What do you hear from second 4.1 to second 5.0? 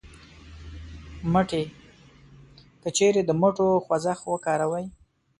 وکاروئ